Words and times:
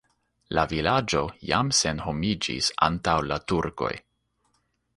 La 0.59 0.61
vilaĝo 0.69 1.19
jam 1.49 1.69
senhomiĝis 1.81 2.71
antaŭ 2.89 3.17
la 3.33 3.41
turkoj. 3.53 3.95